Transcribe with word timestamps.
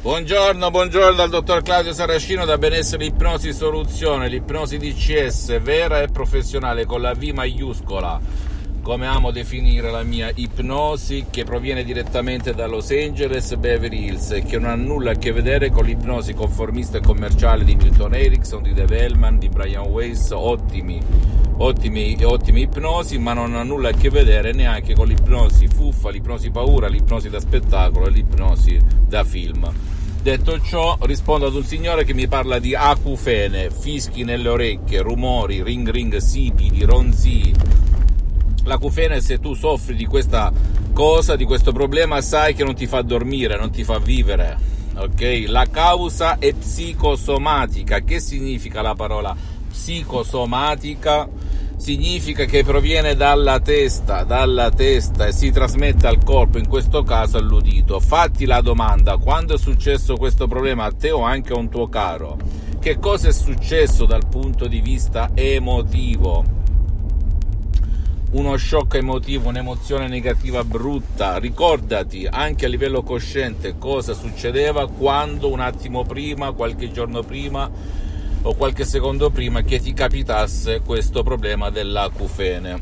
Buongiorno, 0.00 0.70
buongiorno 0.70 1.16
dal 1.16 1.28
dottor 1.28 1.62
Claudio 1.62 1.92
Saracino 1.92 2.44
da 2.44 2.56
Benessere 2.56 3.06
Ipnosi 3.06 3.52
Soluzione, 3.52 4.28
l'ipnosi 4.28 4.78
DCS 4.78 5.60
vera 5.60 6.00
e 6.02 6.06
professionale 6.06 6.86
con 6.86 7.00
la 7.00 7.14
V 7.14 7.22
maiuscola, 7.34 8.20
come 8.88 9.06
amo 9.06 9.32
definire 9.32 9.90
la 9.90 10.02
mia 10.02 10.32
ipnosi 10.34 11.26
che 11.28 11.44
proviene 11.44 11.84
direttamente 11.84 12.54
da 12.54 12.66
Los 12.66 12.90
Angeles 12.90 13.54
Beverly 13.56 14.06
Hills 14.06 14.30
e 14.30 14.44
che 14.44 14.58
non 14.58 14.70
ha 14.70 14.74
nulla 14.76 15.10
a 15.10 15.14
che 15.14 15.30
vedere 15.30 15.70
con 15.70 15.84
l'ipnosi 15.84 16.32
conformista 16.32 16.96
e 16.96 17.02
commerciale 17.02 17.64
di 17.64 17.76
Milton 17.76 18.14
Erickson, 18.14 18.62
di 18.62 18.72
Dave 18.72 19.00
Hellman, 19.00 19.38
di 19.38 19.50
Brian 19.50 19.88
Weiss, 19.88 20.30
ottimi, 20.30 21.02
ottimi, 21.58 22.16
ottimi 22.22 22.62
ipnosi, 22.62 23.18
ma 23.18 23.34
non 23.34 23.56
ha 23.56 23.62
nulla 23.62 23.90
a 23.90 23.92
che 23.92 24.08
vedere 24.08 24.52
neanche 24.52 24.94
con 24.94 25.06
l'ipnosi 25.06 25.68
fuffa, 25.68 26.08
l'ipnosi 26.08 26.50
paura, 26.50 26.88
l'ipnosi 26.88 27.28
da 27.28 27.40
spettacolo 27.40 28.06
e 28.06 28.10
l'ipnosi 28.10 28.80
da 29.06 29.22
film. 29.22 29.70
Detto 30.22 30.62
ciò, 30.62 30.96
rispondo 31.02 31.44
ad 31.44 31.54
un 31.54 31.64
signore 31.64 32.04
che 32.04 32.14
mi 32.14 32.26
parla 32.26 32.58
di 32.58 32.74
acufene, 32.74 33.70
fischi 33.70 34.24
nelle 34.24 34.48
orecchie, 34.48 35.02
rumori, 35.02 35.62
ring 35.62 35.90
ring 35.90 36.16
sipidi, 36.16 36.84
ronzii. 36.84 37.87
L'acufene, 38.68 39.22
se 39.22 39.40
tu 39.40 39.54
soffri 39.54 39.96
di 39.96 40.04
questa 40.04 40.52
cosa, 40.92 41.36
di 41.36 41.44
questo 41.44 41.72
problema, 41.72 42.20
sai 42.20 42.54
che 42.54 42.64
non 42.64 42.74
ti 42.74 42.86
fa 42.86 43.00
dormire, 43.00 43.56
non 43.56 43.70
ti 43.70 43.82
fa 43.82 43.98
vivere. 43.98 44.56
Ok? 44.94 45.44
La 45.46 45.66
causa 45.70 46.38
è 46.38 46.52
psicosomatica. 46.52 48.00
Che 48.00 48.20
significa 48.20 48.82
la 48.82 48.94
parola 48.94 49.34
psicosomatica? 49.68 51.28
significa 51.78 52.44
che 52.44 52.64
proviene 52.64 53.14
dalla 53.14 53.60
testa, 53.60 54.24
dalla 54.24 54.68
testa 54.70 55.26
e 55.26 55.32
si 55.32 55.50
trasmette 55.50 56.08
al 56.08 56.22
corpo, 56.22 56.58
in 56.58 56.68
questo 56.68 57.04
caso 57.04 57.38
all'udito. 57.38 58.00
Fatti 58.00 58.44
la 58.44 58.60
domanda, 58.60 59.16
quando 59.16 59.54
è 59.54 59.58
successo 59.58 60.16
questo 60.16 60.48
problema 60.48 60.84
a 60.84 60.92
te 60.92 61.12
o 61.12 61.22
anche 61.22 61.52
a 61.52 61.56
un 61.56 61.70
tuo 61.70 61.88
caro? 61.88 62.36
Che 62.80 62.98
cosa 62.98 63.28
è 63.28 63.32
successo 63.32 64.04
dal 64.04 64.26
punto 64.28 64.66
di 64.66 64.80
vista 64.80 65.30
emotivo? 65.34 66.57
Uno 68.30 68.58
shock 68.58 68.96
emotivo, 68.96 69.48
un'emozione 69.48 70.06
negativa 70.06 70.62
brutta. 70.62 71.38
Ricordati 71.38 72.26
anche 72.30 72.66
a 72.66 72.68
livello 72.68 73.02
cosciente 73.02 73.78
cosa 73.78 74.12
succedeva 74.12 74.86
quando 74.86 75.50
un 75.50 75.60
attimo 75.60 76.04
prima, 76.04 76.52
qualche 76.52 76.92
giorno 76.92 77.22
prima, 77.22 77.70
o 78.42 78.54
qualche 78.54 78.84
secondo 78.84 79.30
prima 79.30 79.62
che 79.62 79.80
ti 79.80 79.94
capitasse 79.94 80.82
questo 80.84 81.22
problema 81.22 81.70
dell'acufene. 81.70 82.80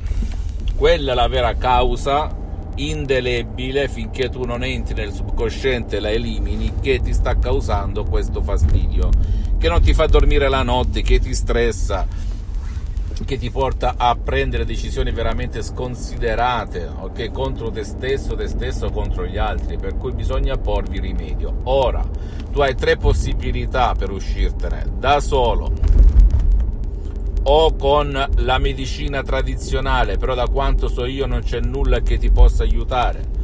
Quella 0.75 1.13
è 1.13 1.15
la 1.15 1.29
vera 1.29 1.55
causa 1.55 2.29
indelebile 2.75 3.89
finché 3.89 4.29
tu 4.29 4.45
non 4.45 4.65
entri 4.65 4.95
nel 4.95 5.13
subconsciente 5.13 5.99
e 5.99 6.01
la 6.01 6.11
elimini 6.11 6.73
che 6.81 7.01
ti 7.01 7.15
sta 7.15 7.39
causando 7.39 8.03
questo 8.03 8.43
fastidio, 8.43 9.11
che 9.59 9.69
non 9.69 9.81
ti 9.81 9.95
fa 9.95 10.07
dormire 10.07 10.49
la 10.49 10.63
notte, 10.63 11.03
che 11.03 11.21
ti 11.21 11.35
stressa, 11.35 12.07
che 13.25 13.39
ti 13.39 13.51
porta 13.51 13.95
a 13.97 14.15
prendere 14.15 14.65
decisioni 14.65 15.11
veramente 15.11 15.63
sconsiderate, 15.63 16.91
ok? 17.01 17.31
Contro 17.31 17.71
te 17.71 17.85
stesso, 17.85 18.35
te 18.35 18.47
stesso 18.47 18.91
contro 18.91 19.27
gli 19.27 19.39
altri, 19.39 19.79
per 19.79 19.97
cui 19.97 20.13
bisogna 20.13 20.57
porvi 20.59 21.01
rimedio. 21.01 21.61
Ora, 21.65 22.05
tu 22.53 22.61
hai 22.61 22.75
tre 22.75 22.97
possibilità 22.97 23.95
per 23.95 24.11
uscirtene, 24.11 24.93
da 24.99 25.21
solo 25.21 25.73
o 27.49 27.77
con 27.77 28.27
la 28.37 28.59
medicina 28.59 29.23
tradizionale, 29.23 30.17
però 30.17 30.35
da 30.35 30.49
quanto 30.49 30.89
so 30.89 31.05
io 31.05 31.27
non 31.27 31.43
c'è 31.43 31.61
nulla 31.61 32.01
che 32.01 32.19
ti 32.19 32.31
possa 32.31 32.65
aiutare. 32.65 33.36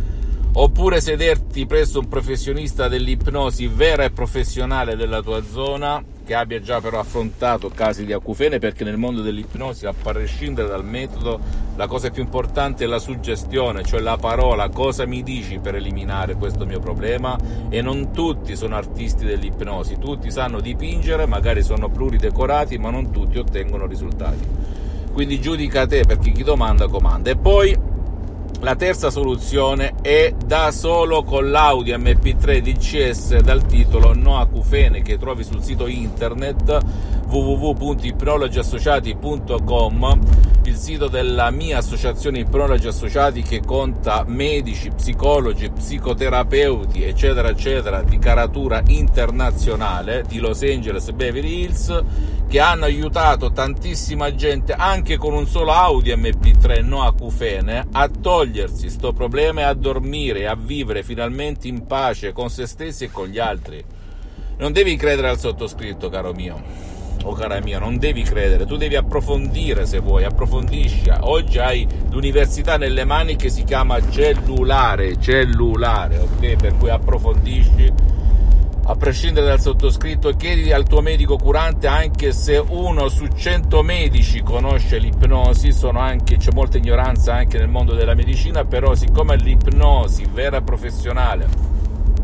Oppure 0.55 1.01
sederti 1.01 1.65
presso 1.65 1.99
un 1.99 2.09
professionista 2.09 2.87
dell'ipnosi 2.87 3.69
vera 3.69 4.05
e 4.05 4.11
professionale 4.11 4.97
della 4.97 5.23
tua 5.23 5.43
zona 5.43 6.05
che 6.27 6.35
abbia 6.35 6.61
già 6.61 6.79
però 6.79 7.01
affrontato 7.01 7.71
casi 7.71 8.05
di 8.05 8.13
acufene 8.13 8.59
perché 8.59 8.85
nel 8.85 8.99
mondo 8.99 9.23
dell'ipnosi 9.23 9.87
a 9.87 9.95
prescindere 9.95 10.69
dal 10.69 10.85
metodo 10.85 11.41
la 11.75 11.87
cosa 11.87 12.11
più 12.11 12.23
importante 12.23 12.85
è 12.85 12.87
la 12.87 12.99
suggestione 12.99 13.83
cioè 13.83 14.01
la 14.01 14.19
parola. 14.19 14.69
Cosa 14.69 15.07
mi 15.07 15.23
dici 15.23 15.59
per 15.59 15.77
eliminare 15.77 16.35
questo 16.35 16.67
mio 16.67 16.81
problema? 16.81 17.34
E 17.71 17.81
non 17.81 18.13
tutti 18.13 18.55
sono 18.55 18.77
artisti 18.77 19.25
dell'ipnosi. 19.25 19.97
Tutti 19.99 20.31
sanno 20.31 20.61
dipingere 20.61 21.25
magari 21.25 21.63
sono 21.63 21.89
pluridecorati 21.89 22.77
ma 22.77 22.91
non 22.91 23.11
tutti 23.11 23.39
ottengono 23.39 23.87
risultati. 23.87 24.47
Quindi 25.15 25.41
giudica 25.41 25.87
te 25.87 26.05
perché 26.05 26.31
chi 26.31 26.43
domanda 26.43 26.89
comanda. 26.89 27.31
E 27.31 27.37
poi 27.37 27.91
la 28.62 28.75
terza 28.77 29.11
soluzione 29.11 29.95
è 30.03 30.33
da 30.47 30.71
solo 30.71 31.25
con 31.25 31.50
l'audio 31.50 31.99
MP3 31.99 32.61
DCS 32.61 33.41
dal 33.41 33.67
titolo 33.67 34.15
No 34.15 34.39
Acufene 34.39 35.03
che 35.03 35.19
trovi 35.19 35.43
sul 35.43 35.61
sito 35.62 35.89
internet 35.89 36.78
www.ipnologiassociati.com 37.27 40.21
il 40.65 40.77
sito 40.77 41.09
della 41.09 41.50
mia 41.50 41.78
associazione 41.78 42.41
Ipnologi 42.41 42.87
Associati 42.87 43.43
che 43.43 43.62
conta 43.65 44.25
medici, 44.27 44.91
psicologi, 44.91 45.71
psicoterapeuti 45.71 47.03
eccetera 47.03 47.49
eccetera 47.49 48.03
di 48.03 48.19
caratura 48.19 48.81
internazionale 48.87 50.25
di 50.28 50.39
Los 50.39 50.62
Angeles 50.62 51.11
Beverly 51.11 51.62
Hills 51.62 52.05
che 52.47 52.61
hanno 52.61 52.84
aiutato 52.84 53.51
tantissima 53.51 54.34
gente 54.34 54.72
anche 54.72 55.17
con 55.17 55.34
un 55.34 55.47
solo 55.47 55.72
audio 55.72 56.17
MP3 56.17 56.84
no 56.84 57.03
acufene 57.03 57.89
a 57.91 58.09
togliersi 58.09 58.89
sto 58.89 59.12
problema 59.12 59.62
e 59.62 59.65
a 59.65 59.75
dormire 59.75 60.47
a 60.47 60.55
vivere 60.55 61.03
finalmente 61.03 61.67
in 61.67 61.87
pace 61.87 62.33
con 62.33 62.51
se 62.51 62.67
stessi 62.67 63.05
e 63.05 63.11
con 63.11 63.27
gli 63.27 63.39
altri. 63.39 63.84
Non 64.59 64.72
devi 64.72 64.97
credere 64.97 65.28
al 65.28 65.39
sottoscritto, 65.39 66.09
caro 66.09 66.33
mio 66.33 66.91
o 67.25 67.33
cara 67.33 67.60
mia, 67.60 67.78
non 67.78 67.99
devi 67.99 68.22
credere, 68.22 68.66
tu 68.66 68.77
devi 68.77 68.97
approfondire 68.97 69.87
se 69.87 69.99
vuoi, 69.99 70.25
approfondisci. 70.25 71.10
Oggi 71.21 71.59
hai 71.59 71.87
l'università 72.10 72.77
nelle 72.77 73.05
mani 73.05 73.37
che 73.37 73.49
si 73.49 73.65
chiama 73.65 73.99
cellulare, 74.10 75.21
cellulare, 75.21 76.19
ok? 76.19 76.56
Per 76.56 76.77
cui 76.77 76.91
approfondisci 76.91 77.93
a 78.84 78.97
prescindere 78.97 79.47
dal 79.47 79.60
sottoscritto, 79.60 80.31
chiedi 80.31 80.72
al 80.72 80.84
tuo 80.84 81.00
medico 81.00 81.37
curante 81.37 81.87
anche 81.87 82.33
se 82.33 82.62
uno 82.66 83.09
su 83.09 83.28
cento 83.28 83.83
medici 83.83 84.43
conosce 84.43 84.99
l'ipnosi, 84.99 85.72
anche, 85.94 86.37
c'è 86.37 86.50
molta 86.53 86.78
ignoranza 86.78 87.34
anche 87.34 87.59
nel 87.59 87.69
mondo 87.69 87.94
della 87.94 88.15
medicina, 88.15 88.65
però 88.65 88.94
siccome 88.94 89.37
l'ipnosi 89.37 90.27
vera 90.33 90.56
e 90.56 90.62
professionale 90.62 91.47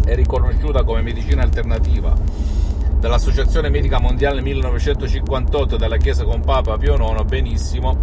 è 0.04 0.14
riconosciuta 0.14 0.82
come 0.82 1.02
medicina 1.02 1.42
alternativa 1.42 2.57
dall'Associazione 2.98 3.70
Medica 3.70 3.98
Mondiale 4.00 4.36
nel 4.36 4.44
1958 4.44 5.76
dalla 5.76 5.96
Chiesa 5.96 6.24
con 6.24 6.40
Papa 6.40 6.76
Pio 6.76 6.94
IX, 6.94 7.22
benissimo, 7.24 7.98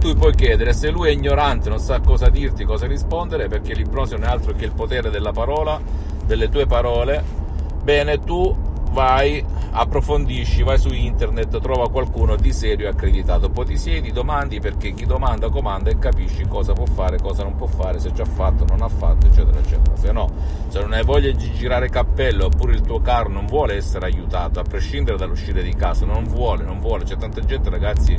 tu 0.00 0.14
puoi 0.14 0.34
chiedere 0.34 0.72
se 0.72 0.90
lui 0.90 1.08
è 1.08 1.12
ignorante, 1.12 1.68
non 1.68 1.78
sa 1.78 2.00
cosa 2.00 2.28
dirti, 2.28 2.64
cosa 2.64 2.86
rispondere, 2.86 3.48
perché 3.48 3.74
l'ipnosi 3.74 4.14
non 4.14 4.24
è 4.24 4.26
altro 4.26 4.54
che 4.54 4.64
il 4.64 4.72
potere 4.72 5.10
della 5.10 5.32
parola, 5.32 5.80
delle 6.24 6.48
tue 6.48 6.66
parole, 6.66 7.40
Bene, 7.82 8.20
tu 8.20 8.54
vai, 8.92 9.44
approfondisci, 9.74 10.62
vai 10.62 10.78
su 10.78 10.92
internet, 10.92 11.58
trova 11.60 11.90
qualcuno 11.90 12.36
di 12.36 12.52
serio 12.52 12.86
e 12.86 12.90
accreditato, 12.90 13.48
poi 13.48 13.64
ti 13.64 13.78
siedi, 13.78 14.12
domandi 14.12 14.60
perché 14.60 14.92
chi 14.92 15.06
domanda 15.06 15.48
comanda 15.48 15.90
e 15.90 15.98
capisci 15.98 16.46
cosa 16.46 16.74
può 16.74 16.84
fare, 16.84 17.18
cosa 17.18 17.42
non 17.42 17.56
può 17.56 17.66
fare, 17.66 17.98
se 17.98 18.12
già 18.12 18.26
fatto, 18.26 18.64
non 18.66 18.82
ha 18.82 18.88
fatto, 18.88 19.26
eccetera, 19.26 19.58
eccetera. 19.58 19.96
Se 19.96 20.12
no, 20.12 20.30
se 20.68 20.78
non 20.80 20.92
hai 20.92 21.02
voglia 21.04 21.30
di 21.30 21.52
girare 21.52 21.88
cappello 21.88 22.46
oppure 22.46 22.74
il 22.74 22.82
tuo 22.82 23.00
caro 23.00 23.30
non 23.30 23.46
vuole 23.46 23.74
essere 23.74 24.06
aiutato, 24.06 24.60
a 24.60 24.62
prescindere 24.62 25.16
dall'uscire 25.16 25.62
di 25.62 25.74
casa, 25.74 26.04
non 26.04 26.24
vuole, 26.24 26.64
non 26.64 26.78
vuole, 26.78 27.04
c'è 27.04 27.16
tanta 27.16 27.40
gente, 27.40 27.70
ragazzi, 27.70 28.14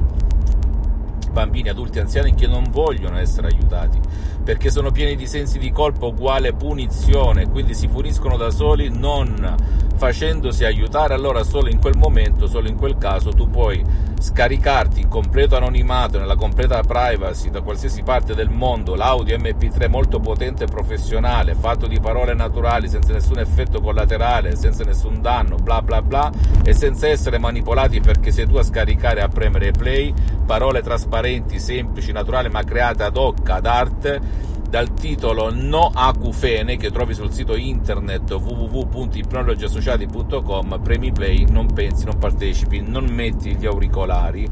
bambini, 1.31 1.69
adulti, 1.69 1.99
anziani 1.99 2.33
che 2.33 2.47
non 2.47 2.65
vogliono 2.71 3.17
essere 3.19 3.47
aiutati, 3.47 3.99
perché 4.43 4.69
sono 4.69 4.91
pieni 4.91 5.15
di 5.15 5.25
sensi 5.25 5.57
di 5.57 5.71
colpa 5.71 6.05
uguale 6.05 6.53
punizione, 6.53 7.49
quindi 7.49 7.73
si 7.73 7.87
puniscono 7.87 8.37
da 8.37 8.49
soli 8.51 8.89
non 8.89 9.81
facendosi 9.95 10.65
aiutare, 10.65 11.13
allora 11.13 11.43
solo 11.43 11.69
in 11.69 11.79
quel 11.79 11.95
momento, 11.95 12.47
solo 12.47 12.67
in 12.67 12.75
quel 12.75 12.97
caso 12.97 13.29
tu 13.29 13.49
puoi 13.49 13.81
scaricarti 14.19 15.01
in 15.01 15.07
completo 15.07 15.55
anonimato, 15.55 16.17
nella 16.17 16.35
completa 16.35 16.81
privacy 16.81 17.49
da 17.49 17.61
qualsiasi 17.61 18.03
parte 18.03 18.33
del 18.33 18.49
mondo 18.49 18.95
l'audio 18.95 19.37
MP3 19.37 19.89
molto 19.89 20.19
potente 20.19 20.63
e 20.63 20.67
professionale, 20.67 21.55
fatto 21.55 21.87
di 21.87 21.99
parole 21.99 22.33
naturali, 22.33 22.89
senza 22.89 23.13
nessun 23.13 23.39
effetto 23.39 23.81
collaterale, 23.81 24.55
senza 24.55 24.83
nessun 24.83 25.21
danno, 25.21 25.55
bla 25.55 25.81
bla 25.81 26.01
bla, 26.01 26.31
e 26.63 26.73
senza 26.73 27.07
essere 27.07 27.37
manipolati 27.37 27.99
perché 27.99 28.31
sei 28.31 28.47
tu 28.47 28.55
a 28.55 28.63
scaricare 28.63 29.19
e 29.19 29.23
a 29.23 29.27
premere 29.27 29.71
play, 29.71 30.13
parole 30.45 30.81
trasparenti, 30.81 31.59
semplici, 31.59 32.11
naturali, 32.11 32.49
ma 32.49 32.63
create 32.63 33.03
ad 33.03 33.17
hoc, 33.17 33.49
ad 33.49 33.65
arte 33.65 34.32
dal 34.73 34.91
titolo 34.95 35.53
No 35.53 35.91
Acufene 35.93 36.77
che 36.77 36.89
trovi 36.89 37.13
sul 37.13 37.31
sito 37.31 37.55
internet 37.55 38.31
www.ipnologiassociati.com 38.31 40.79
premi 40.81 41.11
play, 41.11 41.45
non 41.47 41.71
pensi, 41.71 42.05
non 42.05 42.17
partecipi, 42.17 42.81
non 42.81 43.05
metti 43.05 43.55
gli 43.55 43.67
auricolari 43.67 44.49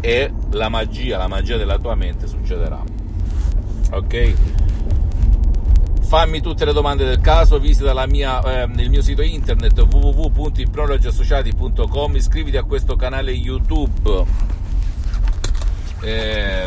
e 0.00 0.32
la 0.50 0.68
magia, 0.68 1.16
la 1.16 1.28
magia 1.28 1.56
della 1.58 1.78
tua 1.78 1.94
mente 1.94 2.26
succederà. 2.26 2.82
Ok? 3.92 4.34
Fammi 6.00 6.40
tutte 6.40 6.64
le 6.64 6.72
domande 6.72 7.04
del 7.04 7.20
caso, 7.20 7.60
visita 7.60 8.04
mia, 8.06 8.62
eh, 8.62 8.64
il 8.64 8.90
mio 8.90 9.00
sito 9.00 9.22
internet 9.22 9.78
www.ipnologiassociati.com, 9.78 12.16
iscriviti 12.16 12.56
a 12.56 12.64
questo 12.64 12.96
canale 12.96 13.30
YouTube. 13.30 14.24
Eh, 16.00 16.66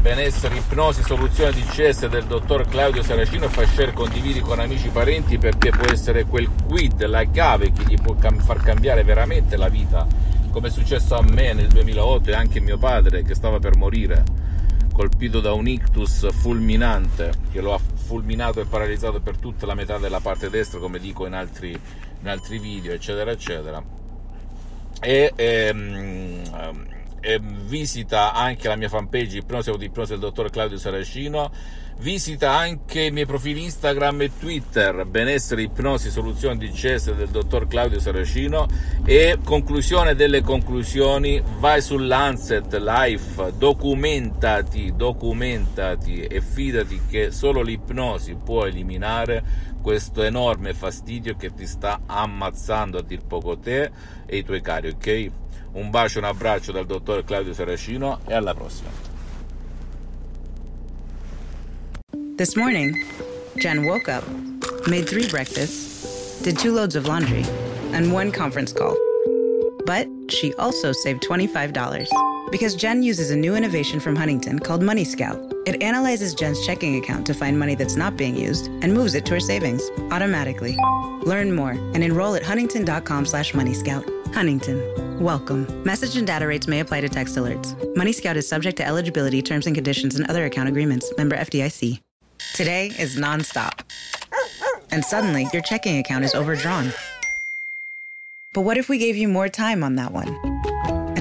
benessere, 0.00 0.56
ipnosi, 0.56 1.02
soluzione 1.02 1.52
di 1.52 1.62
CS 1.62 2.08
del 2.08 2.24
dottor 2.24 2.66
Claudio 2.66 3.02
Saracino 3.02 3.48
fa 3.48 3.66
share, 3.66 3.92
condividi 3.92 4.40
con 4.40 4.58
amici 4.58 4.86
e 4.86 4.90
parenti 4.90 5.36
perché 5.36 5.70
può 5.70 5.92
essere 5.92 6.24
quel 6.24 6.48
quid, 6.66 7.04
la 7.04 7.24
chiave 7.24 7.70
che 7.70 7.84
gli 7.84 8.00
può 8.00 8.14
cam- 8.14 8.40
far 8.40 8.62
cambiare 8.62 9.04
veramente 9.04 9.56
la 9.56 9.68
vita, 9.68 10.06
come 10.50 10.68
è 10.68 10.70
successo 10.70 11.16
a 11.16 11.22
me 11.22 11.52
nel 11.52 11.68
2008 11.68 12.30
e 12.30 12.34
anche 12.34 12.60
mio 12.60 12.78
padre 12.78 13.22
che 13.22 13.34
stava 13.34 13.58
per 13.58 13.76
morire, 13.76 14.24
colpito 14.92 15.40
da 15.40 15.52
un 15.52 15.68
ictus 15.68 16.32
fulminante 16.32 17.32
che 17.52 17.60
lo 17.60 17.74
ha 17.74 17.78
fulminato 17.78 18.60
e 18.60 18.64
paralizzato 18.64 19.20
per 19.20 19.36
tutta 19.36 19.66
la 19.66 19.74
metà 19.74 19.98
della 19.98 20.20
parte 20.20 20.48
destra, 20.48 20.80
come 20.80 20.98
dico 20.98 21.26
in 21.26 21.34
altri, 21.34 21.70
in 21.70 22.28
altri 22.28 22.58
video, 22.58 22.92
eccetera, 22.92 23.30
eccetera. 23.30 23.82
E, 25.02 25.32
ehm, 25.36 26.42
eh, 26.54 26.98
visita 27.66 28.32
anche 28.32 28.68
la 28.68 28.76
mia 28.76 28.88
fanpage 28.88 29.38
Ipnosi 29.38 29.70
di 29.76 29.84
Ipnosi 29.86 30.12
del 30.12 30.20
dottor 30.20 30.50
Claudio 30.50 30.78
Saracino, 30.78 31.50
visita 31.98 32.56
anche 32.56 33.02
i 33.02 33.10
miei 33.10 33.26
profili 33.26 33.62
Instagram 33.62 34.22
e 34.22 34.30
Twitter. 34.38 35.04
Benessere 35.04 35.62
Ipnosi 35.62 36.10
Soluzioni 36.10 36.58
di 36.58 36.70
CS 36.70 37.12
del 37.14 37.28
dottor 37.28 37.66
Claudio 37.68 38.00
Saracino. 38.00 38.66
E 39.04 39.38
conclusione 39.44 40.14
delle 40.14 40.40
conclusioni 40.42 41.42
vai 41.58 41.82
su 41.82 41.98
Lancet 41.98 42.74
Life, 42.76 43.52
documentati, 43.56 44.94
documentati 44.96 46.22
e 46.22 46.40
fidati 46.40 47.00
che 47.08 47.30
solo 47.30 47.60
l'ipnosi 47.62 48.34
può 48.34 48.64
eliminare 48.64 49.69
questo 49.80 50.22
enorme 50.22 50.74
fastidio 50.74 51.36
che 51.36 51.52
ti 51.54 51.66
sta 51.66 52.00
ammazzando 52.06 52.98
a 52.98 53.02
dir 53.02 53.22
poco 53.26 53.58
te 53.58 53.90
e 54.26 54.36
i 54.36 54.44
tuoi 54.44 54.60
cari, 54.60 54.88
ok? 54.88 55.30
Un 55.72 55.90
bacio, 55.90 56.18
un 56.18 56.24
abbraccio 56.24 56.72
dal 56.72 56.86
dottor 56.86 57.24
Claudio 57.24 57.52
Saracino 57.52 58.20
e 58.26 58.34
alla 58.34 58.54
prossima. 58.54 58.90
This 62.36 62.56
morning, 62.56 62.94
Jen 63.56 63.84
woke 63.84 64.08
up, 64.08 64.24
made 64.86 65.06
three 65.06 65.28
breakfasts, 65.28 66.40
did 66.42 66.58
two 66.58 66.72
loads 66.72 66.96
of 66.96 67.06
laundry, 67.06 67.44
and 67.92 68.12
one 68.12 68.32
conference 68.32 68.72
call. 68.72 68.96
But 69.84 70.08
she 70.28 70.54
also 70.54 70.92
saved 70.92 71.22
$25 71.22 72.08
because 72.50 72.74
Jen 72.74 73.02
uses 73.02 73.30
a 73.30 73.36
new 73.36 73.54
innovation 73.54 74.00
from 74.00 74.16
Huntington 74.16 74.58
called 74.58 74.82
Money 74.82 75.04
Scout. 75.04 75.49
It 75.66 75.82
analyzes 75.82 76.34
Jen's 76.34 76.64
checking 76.64 76.96
account 76.96 77.26
to 77.26 77.34
find 77.34 77.58
money 77.58 77.74
that's 77.74 77.96
not 77.96 78.16
being 78.16 78.34
used 78.34 78.68
and 78.82 78.94
moves 78.94 79.14
it 79.14 79.26
to 79.26 79.34
her 79.34 79.40
savings 79.40 79.82
automatically. 80.10 80.76
Learn 81.22 81.54
more 81.54 81.72
and 81.72 82.02
enroll 82.02 82.34
at 82.34 82.42
huntington.com 82.42 83.26
slash 83.26 83.52
moneyscout. 83.52 84.34
Huntington. 84.34 85.20
Welcome. 85.20 85.66
Message 85.84 86.16
and 86.16 86.26
data 86.26 86.46
rates 86.46 86.66
may 86.66 86.80
apply 86.80 87.02
to 87.02 87.08
text 87.08 87.36
alerts. 87.36 87.76
Money 87.94 88.12
Scout 88.12 88.36
is 88.36 88.48
subject 88.48 88.78
to 88.78 88.86
eligibility, 88.86 89.42
terms 89.42 89.66
and 89.66 89.74
conditions, 89.74 90.16
and 90.16 90.28
other 90.30 90.46
account 90.46 90.68
agreements. 90.68 91.12
Member 91.18 91.36
FDIC. 91.36 92.00
Today 92.54 92.86
is 92.98 93.16
nonstop. 93.16 93.80
And 94.90 95.04
suddenly, 95.04 95.46
your 95.52 95.62
checking 95.62 95.98
account 95.98 96.24
is 96.24 96.34
overdrawn. 96.34 96.92
But 98.54 98.62
what 98.62 98.78
if 98.78 98.88
we 98.88 98.98
gave 98.98 99.16
you 99.16 99.28
more 99.28 99.48
time 99.48 99.84
on 99.84 99.96
that 99.96 100.12
one? 100.12 100.69